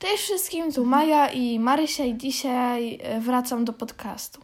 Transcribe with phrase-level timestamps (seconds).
[0.00, 4.40] Cześć wszystkim, tu Maja i Marysia i dzisiaj e, wracam do podcastu.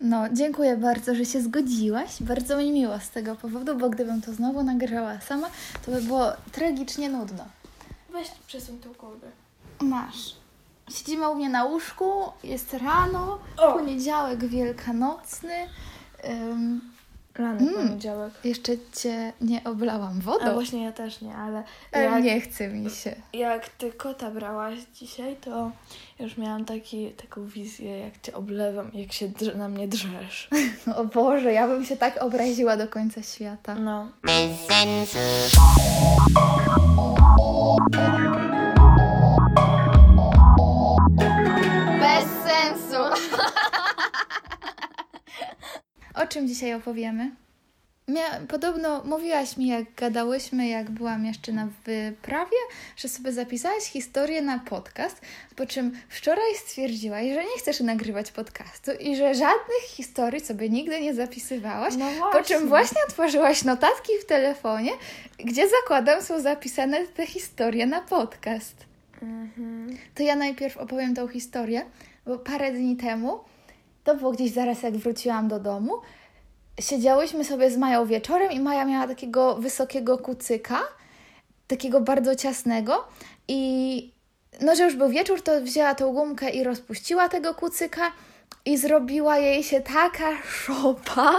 [0.00, 2.22] No, dziękuję bardzo, że się zgodziłaś.
[2.22, 5.50] Bardzo mi miło z tego powodu, bo gdybym to znowu nagrała sama,
[5.86, 7.44] to by było tragicznie nudno.
[8.10, 9.26] Weź przesuń tą kołdę.
[9.80, 10.34] Masz.
[10.90, 12.12] Siedzimy u mnie na łóżku,
[12.44, 13.72] jest rano, O!
[13.72, 15.54] poniedziałek wielkanocny.
[16.24, 16.80] Ym,
[17.38, 17.74] Rany Mm.
[17.88, 18.32] poniedziałek.
[18.44, 20.52] jeszcze cię nie oblałam A wodą.
[20.54, 21.62] właśnie ja też nie, ale
[21.92, 23.14] Ale jak, nie chce mi się.
[23.32, 25.70] jak ty kota brałaś dzisiaj, to
[26.20, 30.48] już miałam taki, taką wizję, jak cię oblewam, jak się na mnie drzesz.
[30.96, 33.74] O Boże, ja bym się tak obraziła do końca świata.
[33.74, 34.08] No.
[46.22, 47.30] O czym dzisiaj opowiemy?
[48.08, 52.56] Mia- podobno mówiłaś mi, jak gadałyśmy, jak byłam jeszcze na wyprawie,
[52.96, 55.20] że sobie zapisałaś historię na podcast,
[55.56, 61.00] po czym wczoraj stwierdziłaś, że nie chcesz nagrywać podcastu i że żadnych historii sobie nigdy
[61.00, 61.94] nie zapisywałaś.
[61.98, 64.92] No Po czym właśnie otworzyłaś notatki w telefonie,
[65.38, 68.76] gdzie zakładam są zapisane te historie na podcast.
[69.22, 69.98] Mhm.
[70.14, 71.84] To ja najpierw opowiem tą historię,
[72.26, 73.40] bo parę dni temu,
[74.08, 75.92] to było gdzieś zaraz jak wróciłam do domu,
[76.80, 80.80] siedziałyśmy sobie z Mają wieczorem i Maja miała takiego wysokiego kucyka,
[81.66, 83.08] takiego bardzo ciasnego
[83.48, 84.12] i
[84.60, 88.12] no, że już był wieczór, to wzięła tą gumkę i rozpuściła tego kucyka
[88.64, 91.32] i zrobiła jej się taka szopa.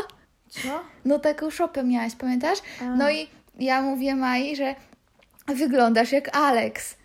[0.50, 0.82] Co?
[1.06, 2.60] No taką szopę miałaś, pamiętasz?
[2.82, 2.84] A.
[2.84, 3.28] No i
[3.60, 4.76] ja mówię Mai, że
[5.48, 6.96] wyglądasz jak Alex.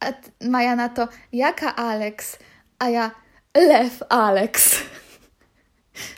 [0.00, 2.38] A Maja na to, jaka Alex?
[2.78, 3.10] A ja,
[3.54, 4.82] lew Alex.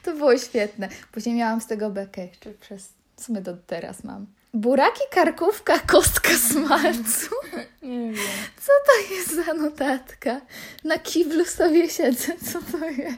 [0.02, 0.88] To było świetne.
[1.12, 4.26] Później miałam z tego bekę jeszcze przez, w sumie do teraz mam.
[4.54, 7.30] Buraki, karkówka, kostka smalcu.
[7.82, 8.24] Nie wiem.
[8.60, 10.40] Co to jest za notatka?
[10.84, 13.14] Na kiblu sobie siedzę, co to jest?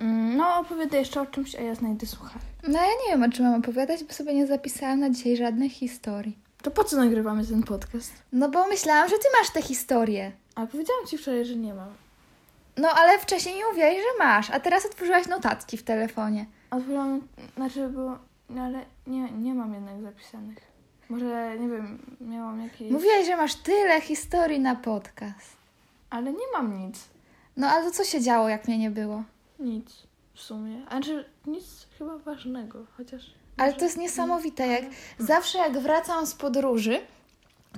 [0.00, 2.42] Mm, No, opowiadaj jeszcze o czymś, a ja znajdę słuchaj.
[2.68, 5.72] No ja nie wiem, o czym mam opowiadać, bo sobie nie zapisałam na dzisiaj żadnych
[5.72, 6.38] historii.
[6.62, 8.12] To po co nagrywamy ten podcast?
[8.32, 10.32] No bo myślałam, że ty masz te historie.
[10.54, 11.88] A powiedziałam ci wczoraj, że nie mam.
[12.78, 16.46] No ale wcześniej nie mówiłaś, że masz, a teraz otworzyłaś notatki w telefonie.
[16.70, 18.18] Otworzyłam, znaczy było,
[18.50, 20.58] no ale nie, nie mam jednak zapisanych.
[21.08, 22.90] Może, nie wiem, miałam jakieś...
[22.90, 25.56] Mówiłaś, że masz tyle historii na podcast.
[26.10, 27.04] Ale nie mam nic.
[27.56, 29.22] No ale to co się działo, jak mnie nie było?
[29.58, 30.02] Nic
[30.34, 30.82] w sumie.
[30.88, 31.64] Znaczy, nic
[31.98, 33.22] chyba ważnego, chociaż...
[33.56, 34.84] Ale to jest niesamowite, jak
[35.18, 37.00] zawsze jak wracam z podróży,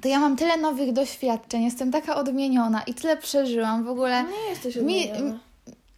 [0.03, 4.25] to ja mam tyle nowych doświadczeń, jestem taka odmieniona i tyle przeżyłam w ogóle.
[4.25, 5.39] Nie jesteś Mi- odmieniona.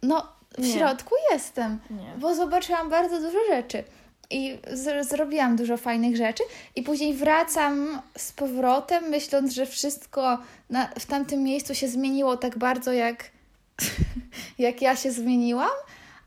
[0.03, 0.27] No,
[0.57, 0.73] w Nie.
[0.73, 1.79] środku jestem.
[1.89, 2.13] Nie.
[2.19, 3.83] bo zobaczyłam bardzo dużo rzeczy
[4.29, 6.43] i z- zrobiłam dużo fajnych rzeczy
[6.75, 10.37] i później wracam z powrotem, myśląc, że wszystko
[10.69, 13.23] na, w tamtym miejscu się zmieniło tak bardzo, jak,
[14.59, 15.69] jak ja się zmieniłam,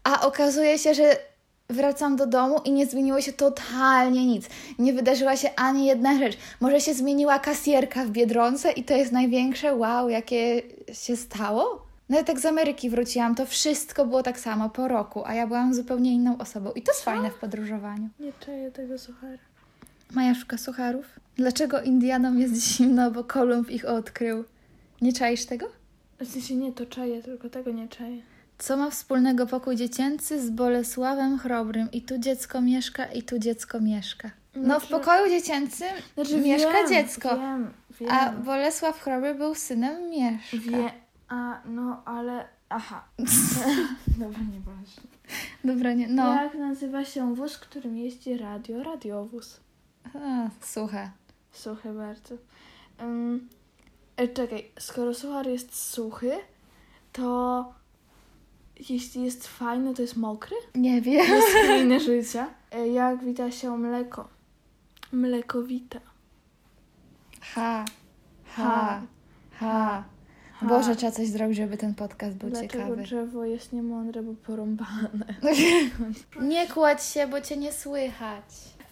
[0.04, 1.16] a okazuje się, że
[1.70, 4.48] wracam do domu i nie zmieniło się totalnie nic.
[4.78, 6.38] Nie wydarzyła się ani jedna rzecz.
[6.60, 10.62] Może się zmieniła kasjerka w Biedronce i to jest największe wow, jakie
[10.92, 11.86] się stało?
[12.08, 15.46] No i tak z Ameryki wróciłam, to wszystko było tak samo po roku, a ja
[15.46, 16.72] byłam zupełnie inną osobą.
[16.72, 18.08] I to jest fajne w podróżowaniu.
[18.20, 19.38] Nie czaję tego suchara.
[20.10, 21.06] Maja szuka sucharów.
[21.36, 24.44] Dlaczego Indianom jest zimno, bo Kolumb ich odkrył?
[25.02, 25.66] Nie czaisz tego?
[26.20, 28.22] W sensie nie to czaję, tylko tego nie czaję.
[28.58, 31.90] Co ma wspólnego pokój dziecięcy z Bolesławem Chrobrym?
[31.92, 34.30] I tu dziecko mieszka, i tu dziecko mieszka.
[34.54, 38.10] No w Znaczy- pokoju dziecięcym Znaczy, mieszka wiem, dziecko, Wiem, wiem.
[38.10, 40.56] a Bolesław Chrobry był synem Mieszka.
[40.56, 40.90] Wie,
[41.28, 42.44] a no, ale...
[42.68, 43.04] Aha.
[44.18, 45.02] Dobra, nieważne.
[45.64, 46.34] Dobra, nie, no.
[46.34, 48.82] Jak nazywa się wóz, którym jeździ radio?
[48.82, 49.60] Radiowóz.
[50.14, 51.08] A, słuchaj.
[51.52, 52.34] Suchy bardzo.
[53.00, 53.48] Um,
[54.16, 56.32] e, czekaj, skoro suchar jest suchy,
[57.12, 57.74] to
[58.90, 60.56] jeśli jest fajny, to jest mokry?
[60.74, 61.26] Nie wiem.
[61.28, 62.46] Jest krainy życia.
[62.72, 64.28] E, Jak wita się mleko?
[65.12, 66.00] Mlekowita.
[67.40, 67.84] Ha,
[68.56, 69.02] ha,
[69.58, 70.04] ha.
[70.60, 70.68] Ha.
[70.68, 72.96] Boże, trzeba coś zrobić, żeby ten podcast był Dlaczego ciekawy.
[72.96, 75.34] drzewo jest niemądre, bo porąbane?
[76.40, 78.44] Nie kładź się, bo cię nie słychać.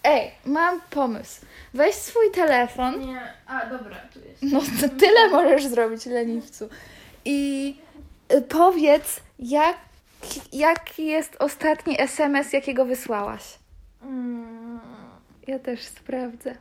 [0.03, 1.45] Ej, mam pomysł.
[1.73, 2.99] Weź swój telefon.
[2.99, 4.53] Nie, a dobra, tu jest.
[4.53, 6.69] No to tyle możesz zrobić, leniwcu.
[7.25, 7.75] I
[8.33, 9.77] y, powiedz, jak,
[10.53, 13.43] jaki jest ostatni SMS, jakiego wysłałaś.
[14.01, 14.79] Mm,
[15.47, 16.55] Ja też sprawdzę.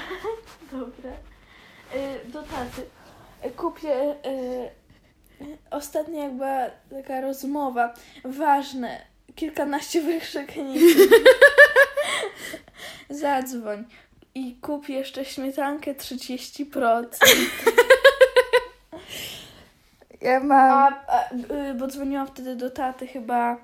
[0.72, 1.10] dobra.
[1.94, 2.82] E, do taty.
[3.56, 3.94] Kupię...
[3.94, 4.16] E,
[5.70, 9.00] ostatnio jak była taka rozmowa, ważne,
[9.34, 10.82] kilkanaście wykrzykników.
[13.10, 13.84] Zadzwoń
[14.34, 17.04] i kup jeszcze śmietankę 30%.
[20.20, 20.70] Ja mam...
[20.72, 21.34] A, a
[21.70, 23.56] y, bo dzwoniłam wtedy do taty chyba.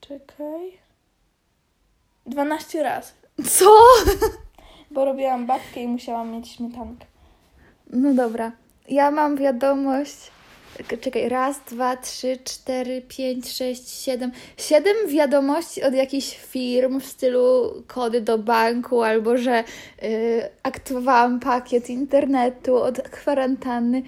[0.00, 0.78] Czekaj.
[2.26, 3.12] 12 razy.
[3.50, 3.70] Co?
[4.90, 7.06] Bo robiłam babkę i musiałam mieć śmietankę.
[7.90, 8.52] No dobra.
[8.88, 10.30] Ja mam wiadomość.
[11.00, 14.32] Czekaj, raz, dwa, trzy, cztery, pięć, sześć, siedem.
[14.56, 19.64] Siedem wiadomości od jakichś firm w stylu kody do banku, albo że
[20.02, 24.02] y, aktywowałam pakiet internetu od kwarantanny,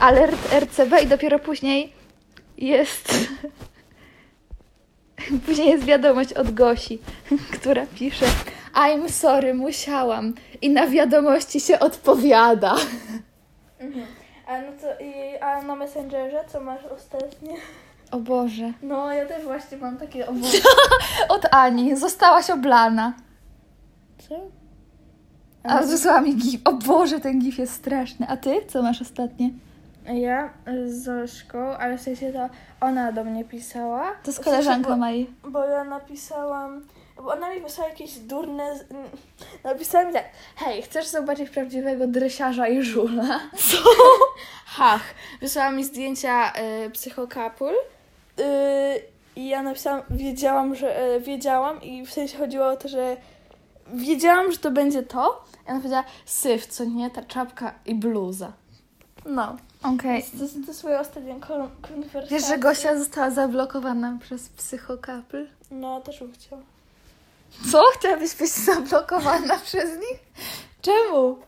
[0.00, 1.92] alert RCB i dopiero później
[2.58, 3.14] jest.
[5.46, 6.98] Później jest wiadomość od Gosi,
[7.54, 8.26] która pisze:
[8.74, 10.34] I'm sorry, musiałam.
[10.62, 12.76] I na wiadomości się odpowiada.
[13.80, 14.21] Mhm.
[14.52, 17.52] A, no to, i, a na Messengerze co masz ostatnio?
[18.10, 18.72] O Boże.
[18.82, 20.46] No, ja też właśnie mam takie obo...
[21.34, 21.96] Od Ani.
[21.96, 23.12] Zostałaś oblana.
[24.28, 24.34] Co?
[25.62, 26.60] A wysłała mi gif.
[26.64, 28.26] O Boże, ten gif jest straszny.
[28.28, 28.66] A ty?
[28.68, 29.50] Co masz ostatnie?
[30.14, 30.50] Ja
[30.86, 32.48] z Zośką, ale w sensie to
[32.80, 34.12] ona do mnie pisała.
[34.22, 35.30] To koleżanka bo- Mai.
[35.48, 36.82] Bo ja napisałam,
[37.16, 38.84] bo ona mi wysłała jakieś durne, z-
[39.64, 40.24] napisała mi tak,
[40.56, 43.40] hej, chcesz zobaczyć prawdziwego dresiarza i żula?
[43.70, 43.78] Co?
[44.66, 45.02] Hach.
[45.40, 46.52] Wysłała mi zdjęcia
[46.86, 47.72] y, psychokapul
[48.40, 48.42] y,
[49.36, 53.16] i ja napisałam, wiedziałam, że, y, wiedziałam i w sensie chodziło o to, że
[53.94, 55.44] wiedziałam, że to będzie to.
[55.66, 58.52] I ona powiedziała, syf, co nie, ta czapka i bluza.
[59.26, 59.56] No.
[59.82, 60.24] Okej.
[60.38, 62.28] To jest to swoją ostatnią kon- konwersację.
[62.38, 65.46] Wiesz, że Gosia została zablokowana przez psychokapl?
[65.70, 66.62] No, też bym chciała.
[67.72, 67.82] Co?
[67.94, 70.32] Chciałabyś być zablokowana przez nich?
[70.82, 71.38] Czemu?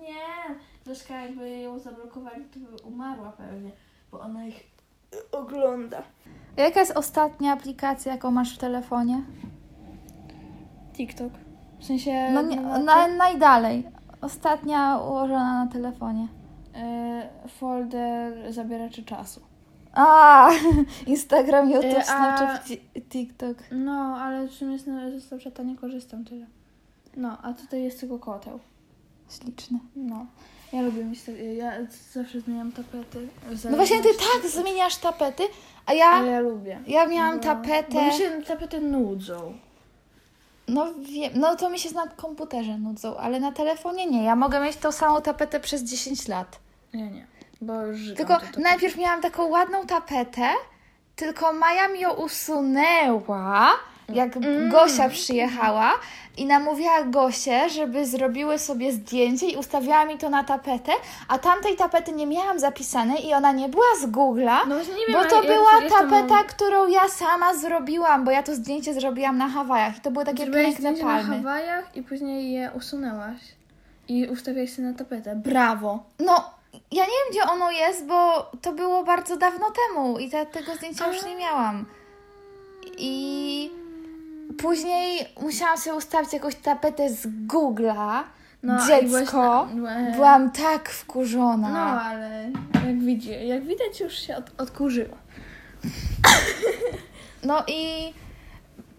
[0.00, 0.54] Nie,
[0.86, 3.70] Zośka jakby ją zablokowali, to by umarła pewnie,
[4.12, 4.70] bo ona ich
[5.32, 6.02] ogląda.
[6.56, 9.22] Jaka jest ostatnia aplikacja, jaką masz w telefonie?
[10.92, 11.32] TikTok.
[11.80, 12.30] W sensie...
[12.32, 13.88] No nie, na, na, najdalej.
[14.20, 16.28] Ostatnia ułożona na telefonie.
[17.44, 19.40] y, folder zabieraczy czasu.
[19.92, 20.50] A,
[21.06, 23.56] Instagram, YouTube, a- Snapchat, Ti- TikTok.
[23.72, 24.84] No, ale w sumie z
[25.28, 26.46] Snapchata nie korzystam tyle.
[27.16, 28.58] No, a tutaj jest tylko koteł.
[29.30, 29.78] Śliczny.
[29.96, 30.26] No.
[30.72, 31.72] Ja lubię mieć tak, ja
[32.12, 33.28] zawsze zmieniam tapety.
[33.70, 35.42] No właśnie ty tak zmieniasz tapety,
[35.86, 36.80] a ja, Ale ja lubię.
[36.86, 37.92] ja miałam Bo- tapetę.
[37.92, 39.54] Bo mi się tapety nudzą.
[40.68, 44.24] No wiem, no to mi się na komputerze nudzą, ale na telefonie nie.
[44.24, 46.58] Ja mogę mieć tą samą tapetę przez 10 lat.
[46.92, 47.26] Ja nie,
[47.60, 48.60] bo już żygam Tylko to tapety.
[48.60, 50.48] najpierw miałam taką ładną tapetę,
[51.16, 53.70] tylko Maja mi ją usunęła,
[54.08, 54.70] jak Mm.
[54.70, 55.92] Gosia przyjechała
[56.36, 60.92] i namówiła Gosię, żeby zrobiły sobie zdjęcie i ustawiała mi to na tapetę,
[61.28, 65.24] a tamtej tapety nie miałam zapisanej i ona nie była z Google'a, No wiem, bo
[65.24, 69.98] to była tapeta, mam- którą ja sama zrobiłam, bo ja to zdjęcie zrobiłam na Hawajach
[69.98, 71.36] i to były takie Zrobiłaś piękne zdjęcie na palmy.
[71.36, 73.38] Hawajach i później je usunęłaś.
[74.08, 75.36] I ustawiałaś się na tapetę.
[75.36, 76.02] Brawo!
[76.18, 80.46] No, ja nie wiem, gdzie ono jest, bo to było bardzo dawno temu i te,
[80.46, 81.86] tego zdjęcia już nie miałam.
[82.98, 83.70] I
[84.58, 88.22] później musiałam sobie ustawić jakąś tapetę z Google'a.
[88.62, 89.68] No, Dziecko.
[89.72, 91.68] byłaś na- Byłam tak wkurzona.
[91.68, 92.50] No, ale
[92.86, 95.16] jak, widzi, jak widać już się od, odkurzyła.
[97.42, 98.12] No i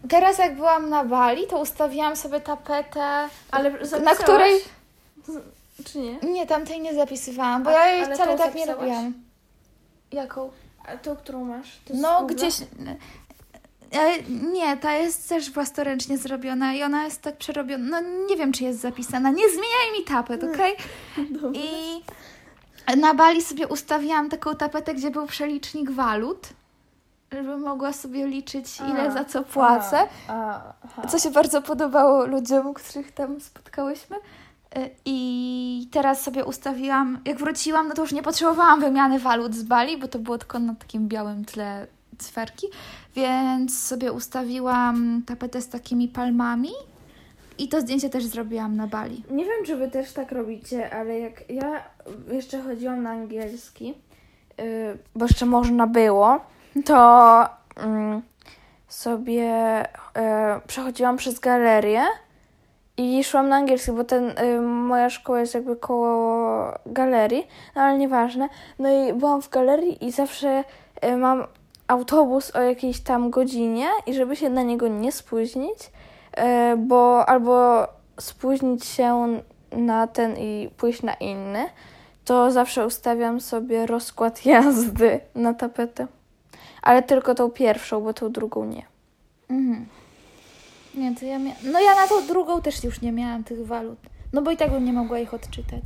[0.10, 3.72] teraz jak byłam na Bali, to ustawiłam sobie tapetę, Ale
[4.04, 4.62] na której...
[5.84, 6.18] Czy nie?
[6.20, 9.14] Nie, tamtej nie zapisywałam, bo A- ja jej ale wcale tak nie robiłam.
[10.12, 10.50] Jaką?
[10.86, 11.80] A tą, którą masz?
[11.94, 12.62] No, gdzieś.
[12.62, 18.02] E, Nie, ta jest też własnoręcznie zrobiona i ona jest tak przerobiona.
[18.02, 19.30] No nie wiem, czy jest zapisana.
[19.30, 20.76] Nie zmieniaj mi tapet, okej?
[21.42, 21.62] Dobra.
[21.62, 22.02] I
[23.00, 26.48] na Bali sobie ustawiłam taką tapetę, gdzie był przelicznik walut,
[27.32, 30.08] żeby mogła sobie liczyć, ile A, za co płacę.
[30.28, 30.62] A,
[31.04, 31.08] a.
[31.08, 34.18] Co się bardzo podobało ludziom, których tam spotkałyśmy.
[34.78, 39.64] Y, I teraz sobie ustawiłam, jak wróciłam, no to już nie potrzebowałam wymiany walut z
[39.64, 41.88] Bali, bo to było tylko na takim białym tle
[42.18, 42.68] cferki,
[43.16, 46.70] więc sobie ustawiłam tapetę z takimi palmami
[47.58, 49.24] i to zdjęcie też zrobiłam na Bali.
[49.32, 51.84] Nie wiem, czy wy też tak robicie, ale jak ja
[52.32, 53.88] jeszcze chodziłam na angielski,
[54.58, 56.40] yy, bo jeszcze można było,
[56.86, 58.22] to mm,
[58.88, 59.86] sobie
[60.16, 60.22] yy,
[60.68, 62.04] przechodziłam przez galerię
[63.02, 67.98] i szłam na angielski, bo ten, yy, moja szkoła jest jakby koło galerii, no ale
[67.98, 68.50] nieważne.
[68.80, 70.64] No i byłam w galerii i zawsze
[71.04, 71.48] yy, mam
[71.88, 75.92] autobus o jakiejś tam godzinie i żeby się na niego nie spóźnić,
[76.38, 76.44] yy,
[76.78, 77.88] bo albo
[78.20, 79.42] spóźnić się
[79.72, 81.70] na ten i pójść na inny,
[82.26, 86.08] to zawsze ustawiam sobie rozkład jazdy na tapetę.
[86.82, 88.86] Ale tylko tą pierwszą, bo tą drugą nie.
[89.50, 89.86] Mhm.
[90.96, 94.00] Nie, to ja mia- No ja na tą drugą też już nie miałam tych walut.
[94.34, 95.84] No bo i tak bym nie mogła ich odczytać.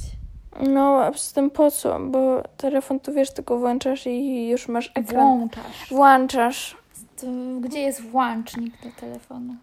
[0.70, 2.00] No, a z tym po co?
[2.00, 5.26] Bo telefon to wiesz, tylko włączasz i już masz ekran.
[5.38, 5.90] Włączasz.
[5.90, 6.78] Włączasz.
[7.22, 7.28] To
[7.62, 9.56] gdzie jest włącznik do telefonu?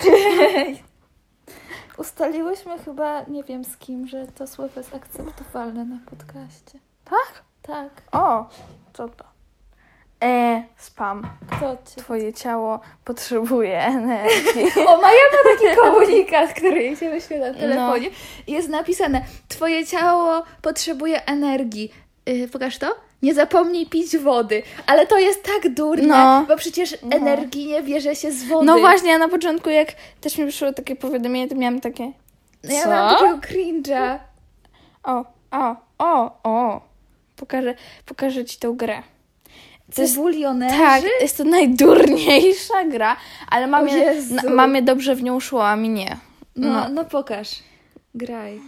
[1.98, 6.78] Ustaliłyśmy chyba, nie wiem z kim, że to słowo jest akceptowalne na podcaście.
[7.04, 7.42] Tak?
[7.62, 8.02] Tak.
[8.12, 8.48] O,
[8.92, 9.24] co to?
[10.24, 11.22] E, spam.
[11.60, 12.02] Cię?
[12.02, 14.64] Twoje ciało potrzebuje energii.
[14.88, 18.10] O, Maja ma taki komunikat, który jej się wyświetla w telefonie.
[18.46, 21.92] Jest napisane, twoje ciało potrzebuje energii.
[22.26, 22.86] Yy, pokaż to?
[23.22, 24.62] Nie zapomnij pić wody.
[24.86, 26.44] Ale to jest tak durne, No.
[26.48, 27.16] bo przecież No.
[27.16, 28.66] energii nie bierze się z wody.
[28.66, 29.88] No właśnie, ja na początku jak
[30.20, 32.12] też mi przyszło takie powiadomienie, to miałam takie
[32.64, 32.88] Ja Co?
[32.90, 34.18] mam takiego cringe'a.
[35.04, 36.80] o, o, o, o.
[37.36, 37.74] Pokażę,
[38.06, 39.02] pokażę ci tą grę.
[39.90, 40.76] Cebulionerzy?
[40.78, 43.16] tak, jest to najdurniejsza gra,
[43.48, 43.92] ale mamie,
[44.30, 46.16] na, mamie dobrze w nią szło, a mi nie.
[46.56, 46.88] No, No.
[46.88, 47.48] no pokaż.
[48.14, 48.60] Graj.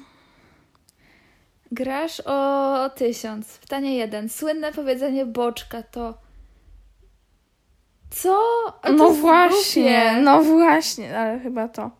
[1.72, 3.58] Grasz o tysiąc.
[3.58, 4.28] Pytanie jeden.
[4.28, 6.14] Słynne powiedzenie boczka to...
[8.10, 8.40] Co?
[8.82, 10.20] To No właśnie, głupie.
[10.22, 11.90] no właśnie, ale chyba to.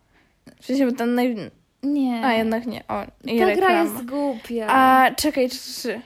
[0.61, 1.37] W sensie, ten naj...
[1.83, 2.27] Nie.
[2.27, 3.83] A jednak nie, o, Ta gra reklama.
[3.83, 4.67] jest głupia.
[4.69, 6.01] A czekaj, trzy.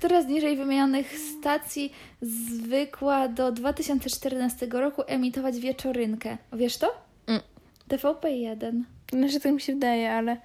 [0.00, 1.92] Która z niżej wymienionych stacji
[2.22, 6.36] zwykła do 2014 roku emitować wieczorynkę?
[6.52, 6.94] Wiesz to?
[7.26, 7.40] Mm.
[7.88, 8.82] TVP1.
[9.12, 10.36] Znaczy, tak mi się wydaje, ale...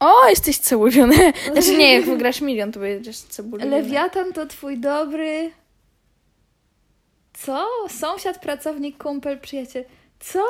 [0.00, 1.16] O, jesteś cebuliony.
[1.52, 3.70] Znaczy nie, jak wygrasz milion, to będziesz cebuliony.
[3.70, 5.50] Lewiatan to twój dobry...
[7.32, 7.66] Co?
[7.88, 9.84] Sąsiad, pracownik, kumpel, przyjaciel.
[10.20, 10.44] Co?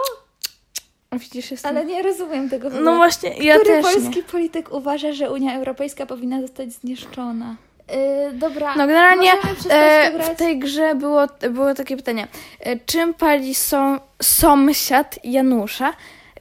[1.13, 1.77] Widzisz, jestem...
[1.77, 2.71] Ale nie rozumiem tego.
[2.71, 4.23] No właśnie, ja Który też polski nie.
[4.23, 7.57] polityk uważa, że Unia Europejska powinna zostać zniszczona?
[7.89, 8.77] Yy, dobra.
[8.77, 9.33] No generalnie
[9.71, 12.29] e, w tej grze było, było takie pytanie.
[12.61, 15.93] E, czym pali są, sąsiad Janusza?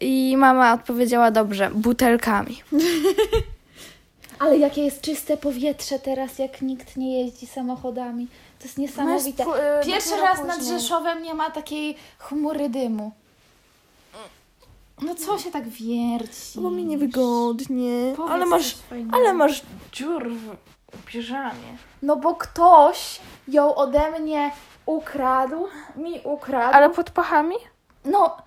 [0.02, 2.62] I mama odpowiedziała dobrze, butelkami.
[4.40, 8.28] Ale jakie jest czyste powietrze teraz, jak nikt nie jeździ samochodami.
[8.60, 9.46] To jest niesamowite.
[9.46, 10.64] No jest, e, Pierwszy raz nad.
[10.64, 13.12] Rzeszowem nie ma takiej chmury dymu.
[15.02, 16.60] No co się tak wierci?
[16.60, 18.14] Bo mi niewygodnie.
[18.16, 18.76] Powiedz Ale masz,
[19.12, 20.73] ale masz dziur w
[21.06, 21.78] piżamie.
[22.02, 24.52] No bo ktoś ją ode mnie
[24.86, 26.76] ukradł, mi ukradł.
[26.76, 27.56] Ale pod pachami?
[28.06, 28.38] No,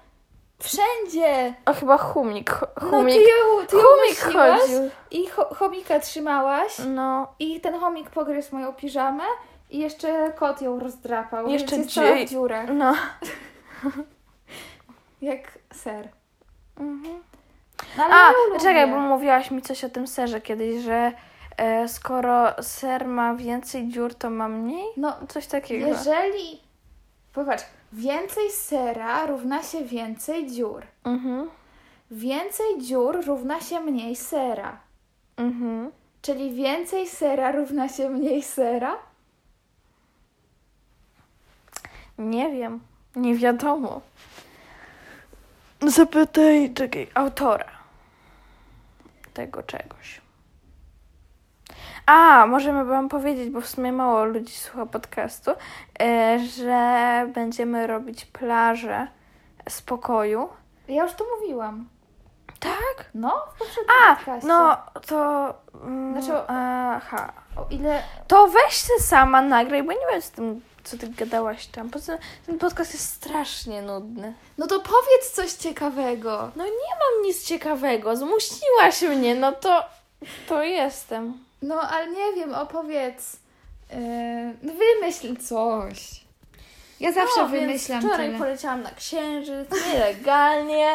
[0.59, 1.55] wszędzie.
[1.67, 2.51] O, chyba chumik.
[2.51, 4.91] Ch- No Chumik, ty ją, ty ją chumik chodził.
[5.11, 9.25] i cho- chomika trzymałaś No, i ten chomik pogryzł moją piżamę
[9.71, 11.47] i jeszcze kot ją rozdrapał.
[11.49, 12.69] Jeszcze więc jest cała w dziurach.
[12.73, 12.95] no.
[15.23, 16.09] Jak ser.
[16.81, 17.23] Mhm.
[17.99, 21.13] No, ale A, czekaj, bo mówiłaś mi coś o tym serze kiedyś, że
[21.57, 24.87] e, skoro ser ma więcej dziur, to ma mniej?
[24.97, 25.87] No, Coś takiego.
[25.87, 26.61] jeżeli...
[27.33, 30.83] Popatrz, więcej sera równa się więcej dziur.
[31.05, 31.51] Mhm.
[32.11, 34.79] Więcej dziur równa się mniej sera.
[35.37, 35.91] Mhm.
[36.23, 38.97] Czyli więcej sera równa się mniej sera?
[42.19, 42.81] Nie wiem.
[43.17, 44.01] Nie wiadomo.
[45.87, 47.77] Zapytaj, czekaj, autora
[49.35, 50.21] tego czegoś.
[52.07, 55.51] A, możemy wam powiedzieć, bo w sumie mało ludzi słucha podcastu,
[56.01, 59.07] e, że będziemy robić plażę
[59.69, 60.49] spokoju.
[60.89, 61.89] Ja już to mówiłam.
[62.61, 63.05] Tak?
[63.15, 64.49] No, w poprzednim A, podcaście.
[64.49, 65.55] no to...
[65.83, 67.33] Mm, Znaczy- aha.
[67.57, 68.03] O ile...
[68.29, 71.91] To weź się sama nagraj, bo nie wiem z tym, co ty gadałaś tam.
[71.91, 74.35] Poza tym ten podcast jest strasznie nudny.
[74.59, 76.51] No to powiedz coś ciekawego.
[76.57, 79.85] No nie mam nic ciekawego, zmusiłaś mnie, no to...
[80.49, 81.46] To jestem.
[81.67, 83.37] No, ale nie wiem, opowiedz.
[83.91, 83.97] Yy,
[84.63, 86.21] no wymyśl coś.
[87.01, 88.39] Ja zawsze no, wymyślam więc wczoraj tyle.
[88.39, 90.91] poleciałam na księżyc, nielegalnie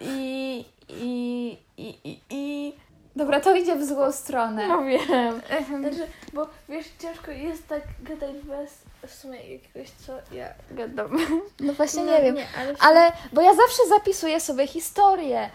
[0.00, 0.64] i...
[0.88, 1.56] I...
[1.76, 1.88] I...
[2.04, 2.20] I...
[2.30, 2.72] i
[3.16, 4.68] Dobra, to idzie w złą stronę.
[4.68, 5.40] no wiem.
[5.80, 11.16] Znaczy, bo wiesz, ciężko jest tak gadać bez w sumie jakiegoś, co ja gadam.
[11.60, 12.36] No właśnie No, nie wiem.
[12.58, 12.74] ale...
[12.80, 15.50] Ale, bo ja zawsze zapisuję sobie historię.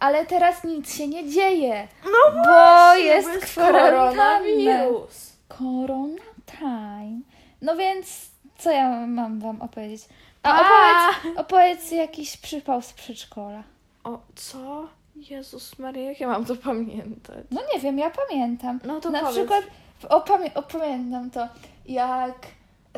[0.00, 1.88] Ale teraz nic się nie dzieje.
[2.04, 5.32] No bo właśnie, jest bo jest koronawirus.
[5.58, 6.22] Corona
[6.58, 7.20] time.
[7.62, 10.02] No więc, co ja mam wam opowiedzieć?
[10.42, 10.60] A, A!
[10.60, 13.62] opowiedz, opowiedz jakiś przypał z przedszkola.
[14.04, 14.88] O, co?
[15.16, 17.44] Jezus Maria, jak ja mam to pamiętać?
[17.50, 18.80] No nie wiem, ja pamiętam.
[18.84, 19.36] No to Na powiedz.
[19.36, 19.64] przykład,
[20.08, 21.48] opamię, opamiętam to,
[21.86, 22.34] jak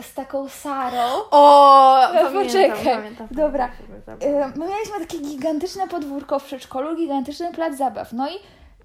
[0.02, 2.84] z taką Sarą O, pamiętam, poczekaj.
[2.96, 3.70] pamiętam, Dobra.
[4.06, 4.52] pamiętam.
[4.56, 8.12] My mieliśmy takie gigantyczne podwórko w przedszkolu, gigantyczny plac zabaw.
[8.12, 8.34] No i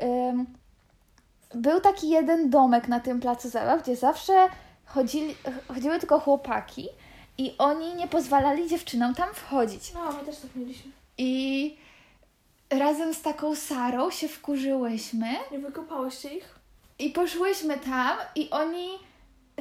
[0.04, 0.46] ym,
[1.56, 4.34] był taki jeden domek na tym placu zabaw, gdzie zawsze
[4.86, 5.36] chodzili,
[5.68, 6.90] chodziły tylko chłopaki
[7.38, 9.94] i oni nie pozwalali dziewczynom tam wchodzić.
[9.94, 10.92] No, my też tak mieliśmy.
[11.18, 11.78] I
[12.70, 16.56] razem z taką Sarą się wkurzyłyśmy Nie wykopałyście ich?
[17.00, 18.88] i poszłyśmy tam i oni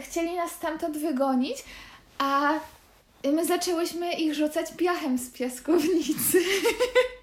[0.00, 1.64] chcieli nas stamtąd wygonić,
[2.18, 2.52] a
[3.24, 6.38] my zaczęłyśmy ich rzucać piachem z piaskownicy.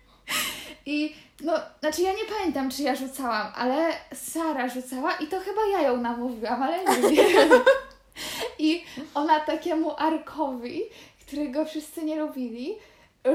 [0.86, 5.62] I no, znaczy ja nie pamiętam, czy ja rzucałam, ale Sara rzucała i to chyba
[5.72, 7.50] ja ją namówiłam, ale nie wiem.
[8.60, 10.84] I ona takiemu Arkowi,
[11.28, 12.75] którego wszyscy nie lubili,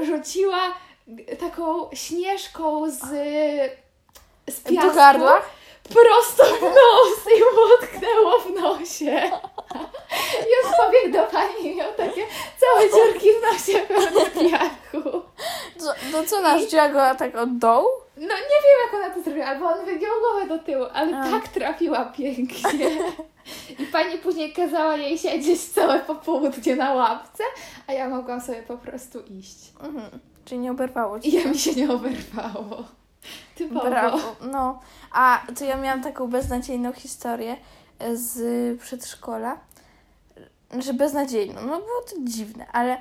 [0.01, 0.59] rzuciła
[1.39, 2.99] taką śnieżką z,
[4.49, 5.41] z piasku Do gardła?
[5.93, 9.31] Prosto w nos i mu utknęło w nosie.
[10.65, 12.21] On pobiegł do pani i miał takie
[12.59, 15.21] całe dziurki w nosie pełne piachu.
[15.77, 17.87] Co, no co nasz wzięła go tak od dołu?
[18.17, 21.31] No nie wiem jak ona to zrobiła, albo on wygiął głowę do tyłu, ale A.
[21.31, 22.89] tak trafiła pięknie.
[23.79, 27.43] I pani później kazała jej siedzieć całe popołudnie na łapce,
[27.87, 29.57] a ja mogłam sobie po prostu iść.
[29.83, 30.19] Mhm.
[30.45, 31.29] Czyli nie oberwało ci.
[31.29, 32.83] I ja mi się nie oberwało.
[33.55, 33.89] Typowo.
[33.89, 34.35] Brawo.
[34.41, 34.79] No,
[35.11, 37.57] a to ja miałam taką beznadziejną historię
[38.13, 39.57] z przedszkola.
[40.79, 41.61] Że beznadziejną.
[41.61, 42.97] No było to dziwne, ale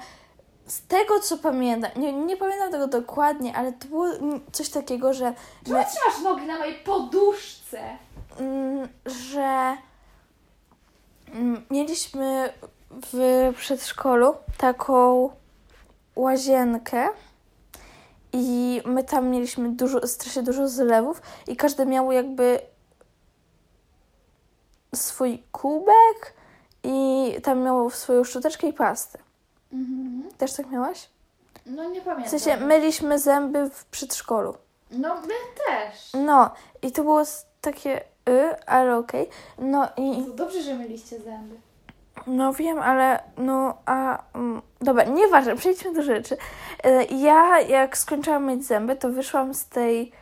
[0.66, 4.06] z tego co pamiętam, nie, nie pamiętam tego dokładnie, ale to było
[4.52, 5.34] coś takiego, że
[5.66, 7.80] Czemu trzymasz nogi na mojej poduszce?
[8.40, 9.76] mm, że
[11.34, 12.52] mm, mieliśmy
[12.90, 15.30] w przedszkolu taką
[16.16, 17.08] łazienkę
[18.36, 22.60] i my tam mieliśmy dużo, strasznie dużo zlewów i każdy miał jakby
[24.94, 26.34] swój kubek
[26.84, 29.18] i tam miał swoją szczoteczkę i pastę.
[29.72, 30.30] Mhm.
[30.38, 31.08] Też tak miałaś?
[31.66, 32.38] No nie pamiętam.
[32.38, 34.54] W sensie myliśmy zęby w przedszkolu.
[34.90, 35.34] No my
[35.66, 36.12] też.
[36.14, 36.50] No
[36.82, 37.22] i to było
[37.60, 39.28] takie y, ale okej.
[39.58, 41.56] No i To dobrze, że myliście zęby.
[42.26, 46.36] No wiem, ale no a mm, dobra, nieważne, przejdźmy do rzeczy.
[46.84, 50.12] E, Ja jak skończyłam myć zęby, to wyszłam z tej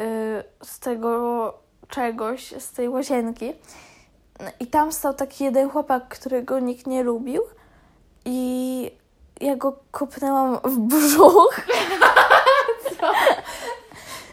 [0.00, 1.54] y, z tego
[1.88, 3.52] czegoś, z tej łazienki
[4.40, 7.42] No i tam stał taki jeden chłopak, którego nikt nie lubił
[8.24, 8.90] i
[9.40, 11.60] ja go kopnęłam w brzuch.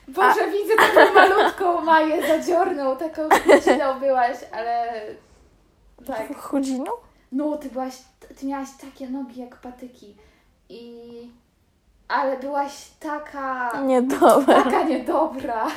[0.07, 5.01] Boże, widzę taką malutką Maję zadziorną, taką chudziną byłaś, ale...
[6.07, 6.37] Tak.
[6.37, 6.91] Chudzinu?
[7.31, 7.97] No, ty byłaś,
[8.39, 10.15] ty miałaś takie nogi jak patyki
[10.69, 11.31] i...
[12.07, 13.71] Ale byłaś taka...
[13.81, 14.63] Niedobre.
[14.63, 15.67] Taka niedobra.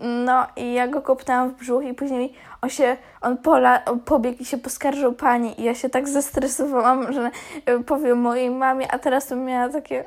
[0.00, 4.44] No i ja go kopnęłam w brzuch i później on się, on pola, pobiegł i
[4.44, 7.30] się poskarżył pani i ja się tak zestresowałam, że
[7.70, 10.04] y, powiem mojej mamie, a teraz to miała takie,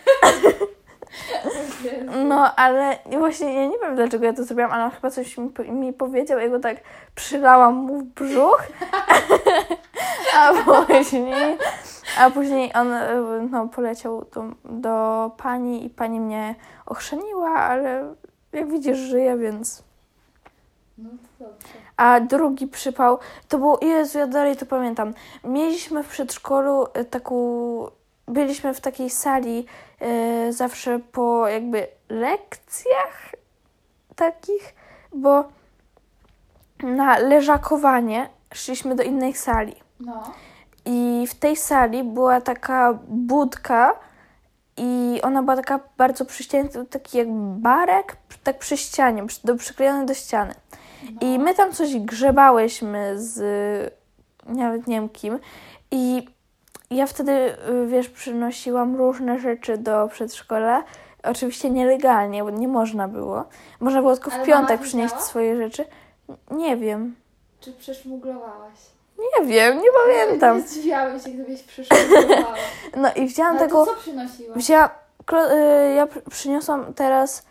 [2.27, 5.71] no ale właśnie ja nie wiem dlaczego ja to zrobiłam, ale on chyba coś mi,
[5.71, 6.77] mi powiedział, ja go tak
[7.15, 8.63] przylałam mu w brzuch,
[10.37, 11.57] a później,
[12.19, 18.15] a później on y, no, poleciał do, do pani i pani mnie ochrzeniła, ale
[18.53, 19.83] jak widzisz żyję, więc...
[20.97, 21.09] No.
[21.97, 25.13] A drugi przypał, to było, Jezu, ja dalej to pamiętam.
[25.43, 27.35] Mieliśmy w przedszkolu y, taką,
[28.29, 29.65] byliśmy w takiej sali
[30.01, 33.35] y, zawsze po jakby lekcjach
[34.15, 34.75] takich,
[35.13, 35.43] bo
[36.83, 39.75] na leżakowanie szliśmy do innej sali.
[39.99, 40.33] No.
[40.85, 43.95] I w tej sali była taka budka
[44.77, 47.27] i ona była taka bardzo przy ścianie, to taki jak
[47.59, 50.53] barek, tak przy ścianie, do, przyklejony do ściany.
[51.21, 53.39] I my tam coś grzebałyśmy z
[54.45, 55.39] nawet nie wiem kim
[55.91, 56.27] i
[56.91, 60.83] ja wtedy, y, wiesz, przynosiłam różne rzeczy do przedszkola.
[61.23, 63.43] Oczywiście nielegalnie, bo nie można było.
[63.79, 64.87] Można było tylko w Ale piątek widziała?
[64.87, 65.85] przynieść swoje rzeczy.
[66.51, 67.15] Nie wiem.
[67.59, 68.73] Czy przeszmuglowałaś?
[69.19, 70.57] Nie wiem, nie pamiętam.
[70.57, 72.55] Nie zdziwiałabym się, gdybyś przeszmuglowała.
[72.97, 73.85] No i wzięłam Ale taką...
[73.85, 74.57] to co przynosiłaś?
[74.57, 74.89] Wzięłam,
[75.33, 77.45] y, ja pr- przyniosłam teraz,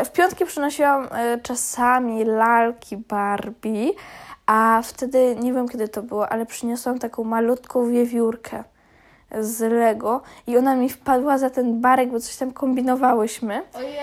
[0.00, 1.08] y, w piątki przynosiłam y,
[1.42, 3.92] czasami lalki Barbie,
[4.46, 8.64] a wtedy, nie wiem kiedy to było, ale przyniosłam taką malutką wiewiórkę
[9.40, 13.62] z Lego i ona mi wpadła za ten barek, bo coś tam kombinowałyśmy.
[13.74, 13.96] Ojej.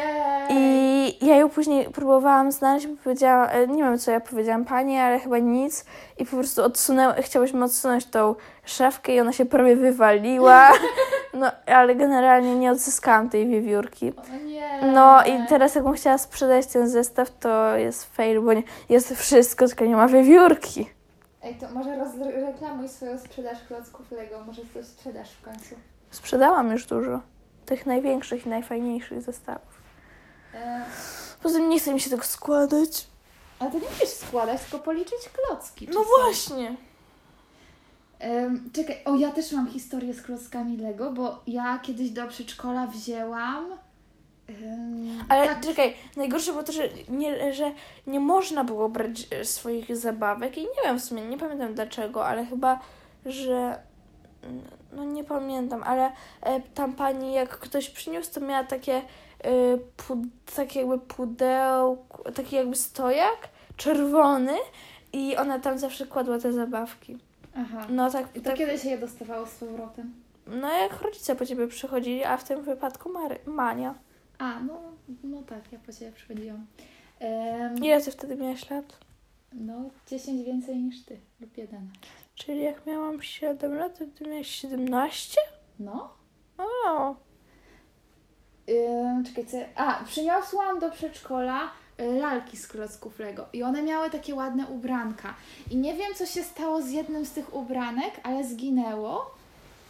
[0.50, 4.98] I ja ją później próbowałam znaleźć, bo powiedziałam, e, nie wiem co ja powiedziałam pani,
[4.98, 5.86] ale chyba nic.
[6.18, 10.72] I po prostu odsunęła, chciałyśmy odsunąć tą szafkę i ona się prawie wywaliła.
[11.34, 14.14] No, ale generalnie nie odzyskałam tej wiewiórki.
[14.94, 19.68] No i teraz jakbym chciała sprzedać ten zestaw, to jest fail, bo nie, jest wszystko,
[19.68, 20.90] tylko nie ma wiewiórki.
[21.44, 25.76] Ej, to może rozreklamuj swoją sprzedaż klocków Lego, może coś sprzedasz w końcu.
[26.12, 27.20] Sprzedałam już dużo.
[27.66, 29.82] Tych największych i najfajniejszych zestawów.
[30.54, 30.82] E,
[31.44, 33.08] Poza tym nie chce mi się tego składać.
[33.60, 35.88] ale to nie musisz składać, tylko policzyć klocki.
[35.94, 36.10] No są.
[36.24, 36.76] właśnie.
[38.24, 42.88] Em, czekaj, o ja też mam historię z klockami Lego, bo ja kiedyś do przedszkola
[42.88, 43.66] wzięłam.
[44.48, 47.72] em, Ale tak, czekaj, najgorsze było to, że nie, że
[48.08, 52.28] nie można było brać e, swoich zabawek i nie wiem w sumie, nie pamiętam dlaczego,
[52.28, 52.80] ale chyba,
[53.26, 53.80] że
[54.44, 54.62] mm,
[54.94, 59.02] no nie pamiętam, ale e, tam pani jak ktoś przyniósł, to miała takie
[59.44, 59.78] e,
[60.56, 64.54] takie jakby pudełko, taki jakby stojak czerwony
[65.14, 67.18] i ona tam zawsze kładła te zabawki.
[67.56, 67.88] Aha.
[67.90, 70.14] No tak, I to tak kiedy się je dostawało z powrotem?
[70.48, 73.96] no jak rodzice po ciebie przychodzili, a w tym wypadku Mary, Mania.
[74.38, 74.82] A, no,
[75.24, 76.66] no tak, ja po ciebie przychodziłam.
[77.20, 78.98] Em, Ile ty wtedy miałaś lat?
[79.54, 82.00] no, 10 więcej niż ty, lub 11.
[82.36, 85.38] Czyli jak miałam 7 lat, to ty miałeś 17?
[85.80, 86.14] No.
[86.58, 87.16] O,
[88.70, 89.58] Ym, czekaj, co...
[89.76, 95.34] A, przyniosłam do przedszkola lalki z klocków Lego i one miały takie ładne ubranka.
[95.72, 99.36] I nie wiem, co się stało z jednym z tych ubranek, ale zginęło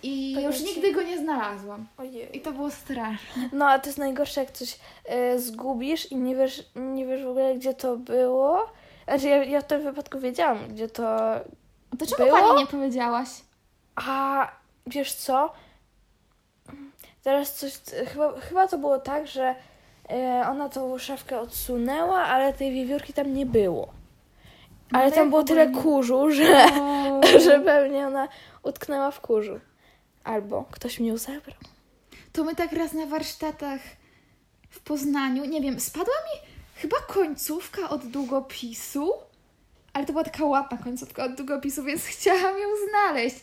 [0.04, 1.88] i To już nigdy go nie znalazłam.
[1.98, 2.42] I ojej.
[2.42, 3.50] to było straszne.
[3.54, 7.28] No, a to jest najgorsze, jak coś e, zgubisz i nie wiesz, nie wiesz w
[7.28, 8.66] ogóle, gdzie to było.
[9.08, 11.04] Znaczy, ja, ja w tym wypadku wiedziałam, gdzie to...
[12.00, 12.40] To czemu Było?
[12.40, 13.30] pani nie powiedziałaś?
[13.96, 14.52] A,
[14.88, 15.54] wiesz co?
[17.24, 17.80] Teraz coś...
[18.08, 19.56] Chyba, chyba to było tak, że e,
[20.50, 23.94] ona tą szafkę odsunęła, ale tej wiewiórki tam nie było.
[24.92, 26.68] No, Ale tam było tyle kurzu, że...
[27.46, 28.28] że pewnie ona
[28.64, 29.60] utknęła w kurzu.
[30.24, 31.58] Albo ktoś mnie zabrał.
[32.34, 33.82] To my tak raz na warsztatach
[34.70, 39.14] w Poznaniu, nie wiem, spadła mi chyba końcówka od długopisu,
[39.94, 43.36] ale to była taka ładna końcówka od długopisu, więc chciałam ją znaleźć.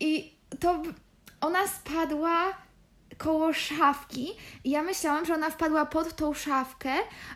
[0.00, 0.82] I to
[1.40, 2.65] ona spadła
[3.18, 4.28] koło szafki
[4.64, 6.90] i ja myślałam, że ona wpadła pod tą szafkę,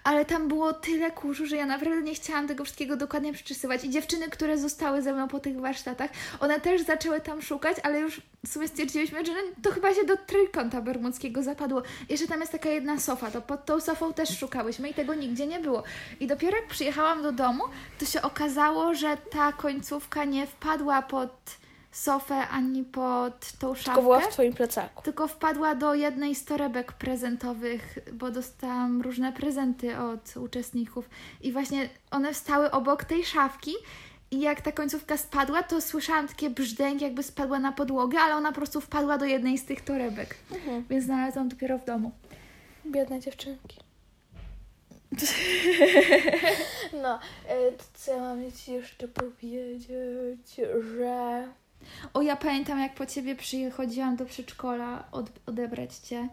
[0.05, 3.85] ale tam było tyle kurzu, że ja naprawdę nie chciałam tego wszystkiego dokładnie przeczesywać.
[3.85, 8.01] I dziewczyny, które zostały ze mną po tych warsztatach, one też zaczęły tam szukać, ale
[8.01, 11.83] już w sumie stwierdziliśmy, że to chyba się do trójkąta bermudzkiego zapadło.
[12.09, 15.47] Jeszcze tam jest taka jedna sofa, to pod tą sofą też szukałyśmy i tego nigdzie
[15.47, 15.83] nie było.
[16.21, 17.65] I dopiero jak przyjechałam do domu,
[17.99, 21.31] to się okazało, że ta końcówka nie wpadła pod
[21.93, 25.03] sofę ani pod tą szafkę Tylko była w twoim plecaku.
[25.03, 31.09] tylko wpadła do jednej z torebek prezentowych, bo dostałam różne prezenty od uczestników
[31.41, 33.73] i właśnie one stały obok tej szafki
[34.31, 38.49] i jak ta końcówka spadła, to słyszałam takie brzdęk, jakby spadła na podłogę, ale ona
[38.49, 40.85] po prostu wpadła do jednej z tych torebek, Mhm.
[40.91, 42.13] więc znalazłam dopiero w domu.
[42.87, 43.81] Biedne dziewczynki.
[47.03, 49.87] No, e, to co ja mam ci jeszcze powiedzieć,
[50.97, 51.49] że...
[52.15, 56.29] O, ja pamiętam, jak po ciebie przychodziłam do przedszkola od, odebrać cię,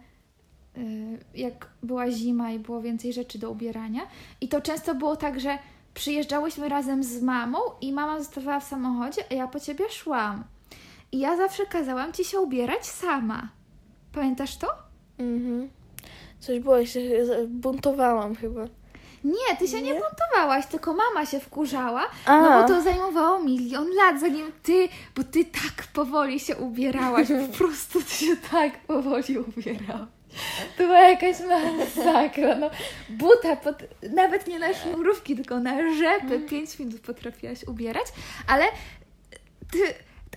[0.78, 4.02] y, jak była zima i było więcej rzeczy do ubierania.
[4.42, 5.58] I to często było tak, że
[5.94, 10.44] przyjeżdżałyśmy razem z mamą i mama zostawała w samochodzie, a ja po ciebie szłam.
[11.12, 13.50] I ja zawsze kazałam ci się ubierać sama.
[14.14, 14.68] Pamiętasz to?
[15.18, 15.70] Mhm.
[16.40, 17.02] Coś było, się
[17.48, 18.62] buntowałam chyba.
[19.24, 20.00] Nie, ty się nie, Nie?
[20.02, 22.42] buntowałaś, tylko mama się wkurzała, A.
[22.42, 27.58] no bo to zajmowało milion lat, zanim ty, bo ty tak powoli się ubierałaś, po
[27.58, 30.08] prostu ty się tak powoli ubierałaś.
[30.78, 31.36] To była jakaś
[31.78, 32.70] masakra, no.
[33.10, 33.76] Buta, pod,
[34.16, 38.06] nawet nie na sznurówki, tylko na rzepy, pięć minut potrafiłaś ubierać,
[38.48, 38.66] ale
[39.72, 39.80] ty,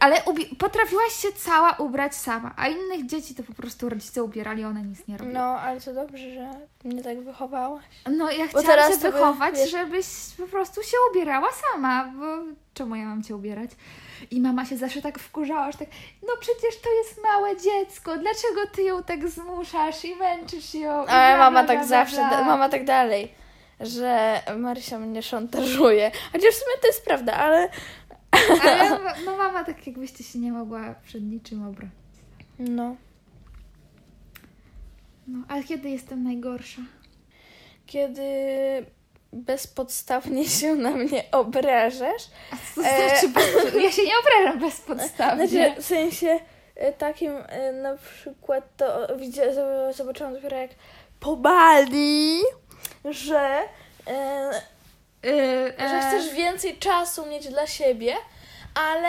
[0.00, 0.16] ale
[0.58, 5.06] potrafiłaś się cała ubrać sama, a innych dzieci to po prostu rodzice ubierali, one nic
[5.08, 5.34] nie robiły.
[5.34, 6.50] No, ale to dobrze, że
[6.84, 7.84] mnie tak wychowałaś.
[8.10, 10.06] No ja chciałam teraz cię to by- wychować, wiesz- żebyś
[10.38, 12.24] po prostu się ubierała sama, bo
[12.74, 13.70] czemu ja mam cię ubierać?
[14.30, 15.88] I mama się zawsze tak wkurzała, że tak,
[16.22, 21.04] no przecież to jest małe dziecko, dlaczego ty ją tak zmuszasz i męczysz ją?
[21.04, 23.34] I Ale bla, mama bla, tak bla, zawsze, mama tak dalej,
[23.80, 26.10] że Marysia mnie szantażuje.
[26.32, 27.68] Chociaż w sumie to jest prawda, ale...
[28.62, 31.94] Ale no mama tak jakbyście się nie mogła przed niczym obronić.
[32.58, 32.96] No.
[35.28, 36.82] No, ale kiedy jestem najgorsza?
[37.86, 38.22] Kiedy
[39.32, 42.22] bezpodstawnie się na mnie obrażasz,
[42.52, 43.74] A co E, znaczy bez...
[43.84, 45.48] Ja się nie obrażam bezpodstawnie.
[45.48, 46.40] Znaczy, w sensie
[46.76, 50.70] e, takim e, na przykład to zo- zobaczyłam dopiero jak
[51.20, 52.38] po Bali,
[53.10, 53.58] że,
[55.22, 58.16] e, Y, że e, chcesz więcej czasu mieć dla siebie,
[58.74, 59.08] ale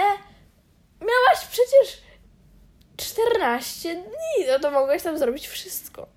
[1.02, 2.02] miałaś przecież
[2.97, 6.08] 14 dni, no to mogłaś tam zrobić wszystko.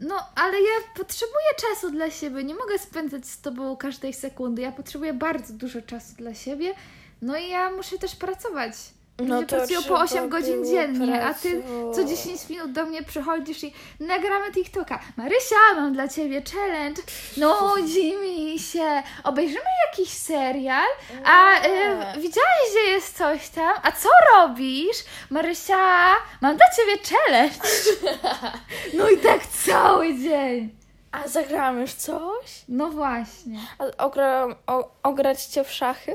[0.00, 2.44] No, ale ja potrzebuję czasu dla siebie.
[2.44, 4.62] Nie mogę spędzać z tobą każdej sekundy.
[4.62, 6.74] Ja potrzebuję bardzo dużo czasu dla siebie.
[7.22, 8.72] No i ja muszę też pracować
[9.18, 12.08] No to pracują po trzeba 8 godzin dziennie, a ty co pracować.
[12.08, 15.00] 10 minut do mnie przychodzisz i nagramy TikToka.
[15.16, 17.02] Marysia, mam dla ciebie challenge.
[17.36, 19.02] Nudzi mi się.
[19.24, 20.86] Obejrzymy jakiś serial.
[21.24, 23.74] A y, widziałeś, że jest coś tam?
[23.82, 24.96] A co robisz?
[25.30, 27.56] Marysia, mam dla ciebie challenge.
[28.94, 30.74] No i tak cały dzień.
[31.12, 32.64] A zagrałam już coś?
[32.68, 33.58] No właśnie.
[33.78, 36.14] A ogram, o, ograć cię w szachy?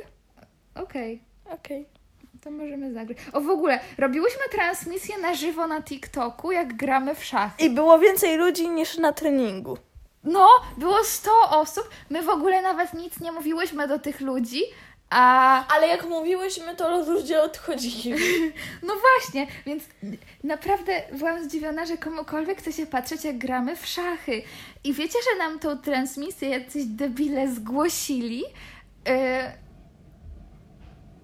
[0.76, 1.24] Okej.
[1.46, 1.99] Okej.
[2.44, 3.18] To możemy zagrać.
[3.34, 7.64] O w ogóle, robiłyśmy transmisję na żywo na TikToku, jak gramy w szachy.
[7.64, 9.78] I było więcej ludzi niż na treningu.
[10.24, 10.48] No,
[10.78, 11.90] było 100 osób.
[12.10, 14.62] My w ogóle nawet nic nie mówiłyśmy do tych ludzi,
[15.10, 18.54] a Ale jak mówiłyśmy, to ludzie odchodzili.
[18.88, 19.84] no właśnie, więc
[20.44, 24.42] naprawdę byłam zdziwiona, że komukolwiek chce się patrzeć, jak gramy w szachy.
[24.84, 29.14] I wiecie, że nam tą transmisję jacyś debile zgłosili yy,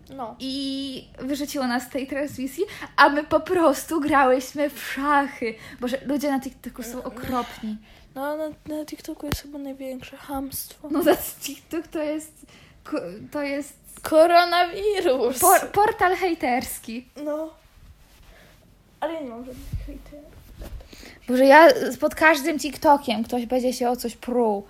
[0.10, 0.36] No.
[0.40, 2.64] i wyrzuciło nas z tej transmisji,
[2.98, 5.56] a my po prostu grałyśmy w szachy.
[5.80, 7.78] Boże, ludzie na TikToku są okropni.
[8.16, 10.88] No, na, na TikToku jest chyba największe hamstwo.
[10.92, 12.46] No za TikTok to jest,
[13.32, 15.40] to jest Koronawirus.
[15.40, 17.06] por, portal hejterski.
[17.26, 17.50] No.
[19.00, 20.36] Ale ja nie mam żadnych hejterów.
[21.28, 21.68] Boże, ja
[22.00, 24.66] pod każdym TikTokiem ktoś będzie się o coś pruł.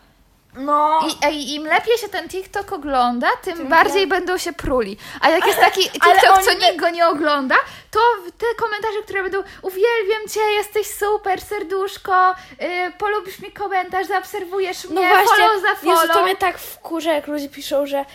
[0.57, 1.07] No.
[1.07, 4.97] I, ej, im lepiej się ten TikTok ogląda, tym, Tym bardziej będą się pruli.
[5.21, 7.55] A jak jest taki TikTok, co nikt go nie ogląda,
[7.91, 7.99] to
[8.37, 15.01] te komentarze, które będą uwielbiam Cię, jesteś super, serduszko, yy, polubisz mi komentarz, zaobserwujesz mnie,
[15.01, 16.17] No właśnie, follow za Jezu, follow.
[16.17, 18.05] to mnie tak wkurza, jak ludzie piszą, że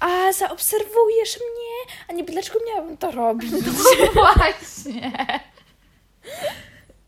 [0.00, 3.50] a zaobserwujesz mnie, a nie dlaczego miałabym to robić.
[4.14, 5.12] Właśnie.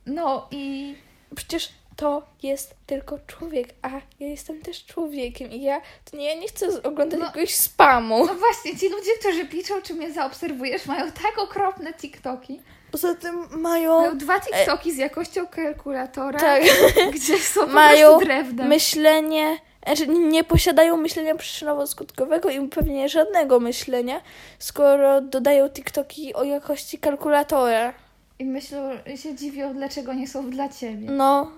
[0.07, 0.94] No i
[1.37, 1.68] Przecież
[2.01, 3.89] to jest tylko człowiek, a
[4.21, 7.27] ja jestem też człowiekiem i ja, to nie, ja nie chcę oglądać No.
[7.27, 8.27] jakiegoś spamu.
[8.27, 12.61] no właśnie, ci ludzie, którzy piszą, czy mnie zaobserwujesz, mają tak okropne TikToki.
[12.93, 16.63] Poza tym mają, Mają dwa TikToki z jakością kalkulatora, tak,
[17.15, 18.69] gdzie są po Mają drewnem.
[18.69, 24.21] myślenie, znaczy nie posiadają myślenia przyczynowo-skutkowego i pewnie żadnego myślenia,
[24.59, 27.93] skoro dodają TikToki o jakości kalkulatora.
[28.39, 28.79] I myślą,
[29.17, 31.11] się dziwią, dlaczego nie są dla ciebie.
[31.11, 31.53] No,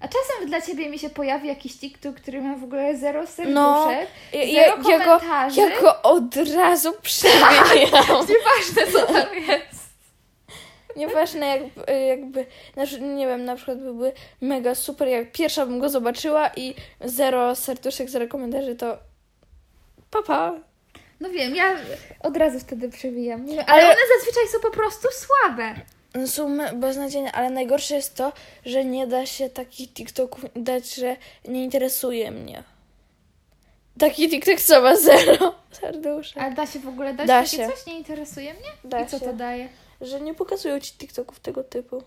[0.00, 3.54] A czasem dla ciebie mi się pojawi jakiś TikTok, który ma w ogóle zero serduszek,
[3.54, 3.90] No,
[4.32, 5.60] ja, zero ja, komentarzy.
[5.60, 8.26] ja go od razu przemieniam.
[8.28, 9.80] Nieważne, co tam jest.
[10.96, 15.78] Nieważne jakby, jakby, znaczy nie wiem, na przykład by były mega super, jak pierwsza bym
[15.80, 18.98] go zobaczyła i zero serduszek, zero komentarzy, to
[20.10, 20.54] papa.
[21.20, 21.76] No wiem, ja
[22.20, 23.46] od razu wtedy przewijam.
[23.50, 25.74] Ale- ale one zazwyczaj są po prostu słabe.
[26.26, 28.32] Są beznadziejne, ale najgorsze jest to,
[28.66, 31.16] że nie da się takich TikToków dać, że
[31.48, 32.62] nie interesuje mnie.
[33.98, 36.42] Taki TikTok co ma zero serduszek.
[36.42, 37.68] A da się w ogóle dać Da takie się.
[37.68, 37.86] coś?
[37.86, 38.68] Nie interesuje mnie?
[38.84, 39.24] Da I co się.
[39.24, 39.68] to daje?
[40.00, 42.02] Że nie pokazują ci TikToków tego typu.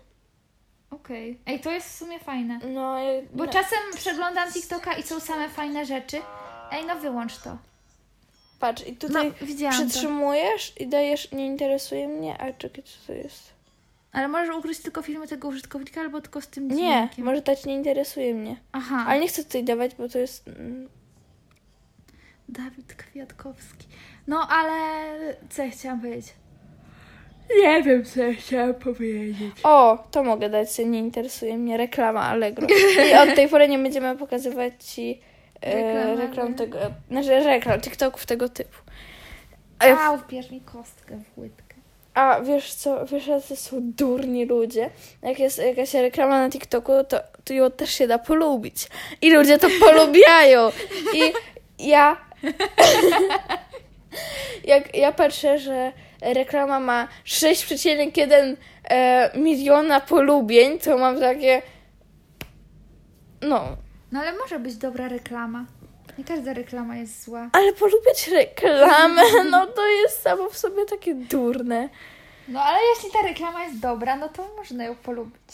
[0.90, 1.38] Okej.
[1.46, 2.58] Ej, to jest w sumie fajne.
[2.68, 3.52] No, ja, Bo no.
[3.52, 6.16] czasem przeglądam TikToka i są same fajne rzeczy.
[6.72, 7.56] Ej, no wyłącz to.
[8.60, 9.70] patrz, i No, tutaj to.
[9.70, 13.53] przytrzymujesz i dajesz nie interesuje mnie, a czekaj, co to jest?
[14.14, 17.24] Ale możesz ukryć tylko filmy tego użytkownika albo tylko z tym Nie, dźwiękiem.
[17.24, 18.56] może dać nie interesuje mnie.
[18.72, 19.04] Aha.
[19.08, 20.48] Ale nie chcę tutaj dawać, bo to jest.
[20.48, 20.88] mm,
[22.48, 23.86] Dawid Kwiatkowski.
[24.26, 24.72] No, ale
[25.50, 26.34] co ja chciałam powiedzieć?
[27.62, 29.52] Nie wiem, co ja chciałam powiedzieć.
[29.62, 32.66] O, to mogę dać, nie interesuje mnie reklama Allegro.
[33.10, 35.20] I od tej pory nie będziemy pokazywać ci
[35.62, 36.78] e, reklam tego.
[37.10, 38.78] Znaczy reklam, TikToków tego typu.
[39.84, 41.63] E, A, wbierz mi kostkę w łydkę.
[42.14, 44.90] A wiesz co, wiesz, jacy są durni ludzie.
[45.22, 48.88] Jak jest jakaś reklama na TikToku, to, to ją też się da polubić.
[49.22, 50.70] I ludzie to polubiają.
[51.14, 51.32] I
[51.78, 52.16] ja.
[54.64, 58.56] jak ja patrzę, że reklama ma 6,1
[58.90, 61.62] e, miliona polubień, to mam takie.
[63.42, 63.76] No.
[64.12, 65.64] No, ale może być dobra reklama.
[66.18, 67.50] Nie każda reklama jest zła.
[67.52, 71.88] Ale polubiać reklamę, no to jest samo w sobie takie durne.
[72.48, 75.52] No, ale jeśli ta reklama jest dobra, no to można ją polubić.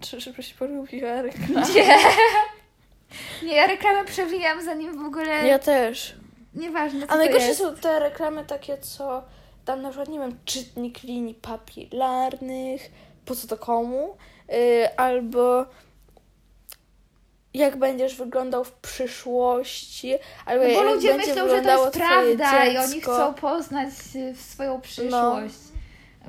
[0.00, 1.66] Czy żebyś polubiła reklamę?
[1.74, 1.98] Nie.
[3.42, 5.46] Nie, ja reklamę przewijam, zanim w ogóle...
[5.46, 6.14] Ja też.
[6.54, 7.60] Nieważne, co A najgorsze jest.
[7.60, 9.22] są te reklamy takie, co
[9.64, 12.90] tam na przykład, nie wiem, czytnik linii papilarnych,
[13.24, 14.16] po co to komu,
[14.48, 15.66] yy, albo
[17.56, 20.14] jak będziesz wyglądał w przyszłości,
[20.46, 23.90] albo No bo jak ludzie będzie myślą, że to jest prawda i oni chcą poznać
[24.16, 25.54] y, swoją przyszłość.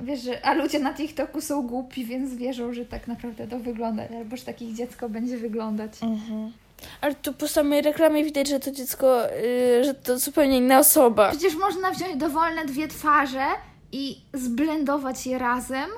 [0.00, 4.02] Wiesz, że, a ludzie na TikToku są głupi, więc wierzą, że tak naprawdę to wygląda,
[4.18, 5.92] albo że takich dziecko będzie wyglądać.
[6.02, 6.52] Mhm.
[7.00, 11.30] Ale tu po samej reklamie widać, że to dziecko, yy, że to zupełnie inna osoba.
[11.30, 13.44] Przecież można wziąć dowolne dwie twarze
[13.92, 15.90] i zblendować je razem.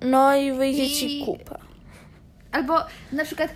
[0.00, 1.58] No i wyjdzie I- ci kupa.
[2.52, 2.74] Albo
[3.12, 3.50] na przykład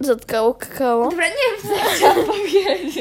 [0.00, 1.10] Zatkało kakao.
[1.10, 3.00] Dobra, nie wiem, co chciałam powiedzieć.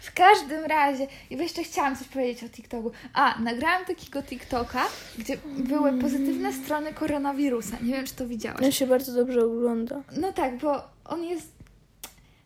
[0.00, 2.90] W każdym razie, i jeszcze chciałam coś powiedzieć o TikToku.
[3.14, 4.82] A, nagrałam takiego TikToka,
[5.18, 7.76] gdzie były pozytywne strony koronawirusa.
[7.82, 8.62] Nie wiem, czy to widziałaś.
[8.62, 10.02] On się bardzo dobrze ogląda.
[10.16, 11.52] No tak, bo on jest.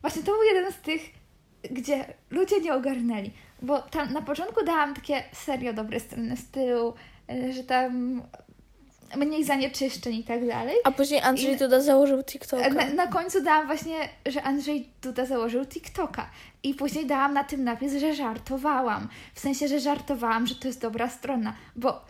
[0.00, 1.00] Właśnie to był jeden z tych,
[1.70, 3.30] gdzie ludzie nie ogarnęli.
[3.62, 6.94] Bo tam na początku dałam takie serio dobre strony w stylu,
[7.30, 8.22] y, że tam
[9.16, 10.76] mniej zanieczyszczeń i tak dalej.
[10.84, 12.68] A później Andrzej I- Duda założył TikToka.
[12.68, 16.30] Na, na końcu dałam właśnie, że Andrzej Duda założył TikToka.
[16.62, 19.08] I później dałam na tym napis, że żartowałam.
[19.34, 21.54] W sensie, że żartowałam, że to jest dobra strona.
[21.76, 22.00] Bo,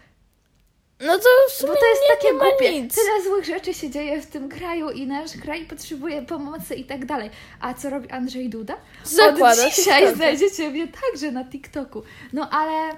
[1.01, 2.83] No to w sumie bo to jest nie, takie nie głupie.
[2.83, 2.95] nic.
[2.95, 7.07] Tyle złych rzeczy się dzieje w tym kraju i nasz kraj potrzebuje pomocy i tak
[7.07, 7.31] dalej.
[7.61, 8.77] A co robi Andrzej Duda?
[9.05, 10.17] Zakłada Od dzisiaj TikToka.
[10.17, 12.03] znajdziecie mnie także na TikToku.
[12.33, 12.91] No ale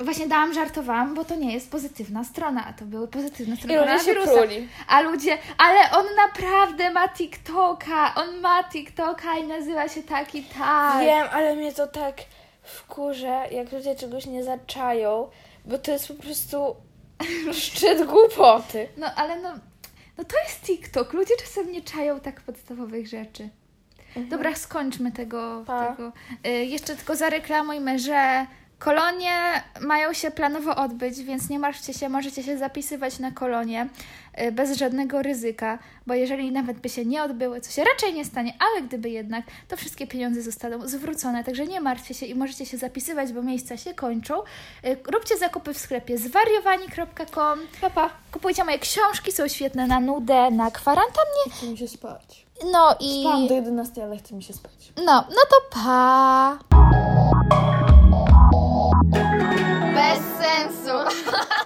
[0.00, 3.78] właśnie dałam, żartowałam, bo to nie jest pozytywna strona, a to były pozytywne strony I
[3.78, 4.68] ludzie się pruli.
[4.88, 10.42] A ludzie, ale on naprawdę ma TikToka, on ma TikToka i nazywa się tak i
[10.42, 11.00] tak.
[11.00, 12.14] Wiem, ale mnie to tak
[12.62, 15.28] wkurza, jak ludzie czegoś nie zaczają,
[15.64, 16.76] bo to jest po prostu
[17.62, 18.88] szczyt głupoty.
[18.96, 19.52] No ale no,
[20.18, 23.48] no to jest TikTok, ludzie czasem nie czają tak podstawowych rzeczy.
[24.16, 25.62] Dobra, skończmy tego.
[25.66, 25.86] Pa.
[25.86, 26.12] tego.
[26.46, 28.46] Y, jeszcze tylko zareklamujmy, że
[28.84, 33.88] kolonie mają się planowo odbyć, więc nie martwcie się, możecie się zapisywać na kolonie
[34.40, 38.24] y, bez żadnego ryzyka, bo jeżeli nawet by się nie odbyły, co się raczej nie
[38.24, 42.66] stanie, ale gdyby jednak, to wszystkie pieniądze zostaną zwrócone, także nie martwcie się i możecie
[42.66, 44.40] się zapisywać, bo miejsca się kończą.
[44.84, 47.58] Y, Róbcie zakupy w sklepie zwariowani.com.
[47.80, 48.10] Papa.
[48.32, 51.42] Kupujcie moje książki, są świetne na nudę, na kwarantannie.
[51.50, 52.46] Chce mi się spać.
[52.72, 53.20] No i.
[53.20, 54.92] Spałam do 11, ale chce mi się spać.
[54.96, 56.58] No, no to pa!
[60.02, 61.04] Best senso.